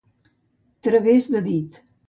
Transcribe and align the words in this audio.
Través 0.89 1.31
de 1.37 1.45
dit. 1.51 1.81